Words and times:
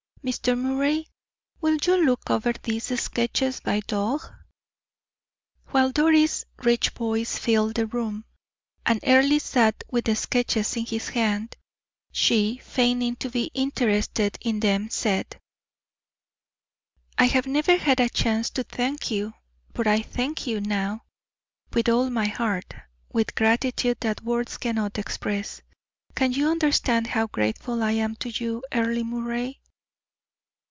Mr. 0.23 0.55
Moray, 0.55 1.03
will 1.61 1.79
you 1.81 2.05
look 2.05 2.29
over 2.29 2.53
these 2.61 3.01
sketches 3.01 3.59
by 3.61 3.79
Dore?" 3.87 4.45
While 5.71 5.91
Doris' 5.91 6.45
rich 6.61 6.89
voice 6.91 7.39
filled 7.39 7.73
the 7.73 7.87
room, 7.87 8.25
and 8.85 8.99
Earle 9.03 9.39
sat 9.39 9.83
with 9.89 10.05
the 10.05 10.15
sketches 10.15 10.75
in 10.77 10.85
his 10.85 11.09
hand, 11.09 11.57
she, 12.11 12.57
feigning 12.63 13.15
to 13.15 13.31
be 13.31 13.49
interested 13.55 14.37
in 14.41 14.59
them, 14.59 14.91
said: 14.91 15.39
"I 17.17 17.25
have 17.25 17.47
never 17.47 17.75
had 17.77 17.99
a 17.99 18.07
chance 18.07 18.51
to 18.51 18.63
thank 18.63 19.09
you, 19.09 19.33
but 19.73 19.87
I 19.87 20.03
thank 20.03 20.45
you 20.45 20.61
now, 20.61 21.01
with 21.73 21.89
all 21.89 22.11
my 22.11 22.27
heart, 22.27 22.75
with 23.11 23.33
gratitude 23.33 23.97
that 24.01 24.21
words 24.21 24.57
cannot 24.59 24.99
express. 24.99 25.63
Can 26.13 26.31
you 26.31 26.47
understand 26.47 27.07
how 27.07 27.25
grateful 27.25 27.81
I 27.81 27.93
am 27.93 28.15
to 28.17 28.29
you, 28.29 28.61
Earle 28.71 29.03
Moray?" 29.03 29.57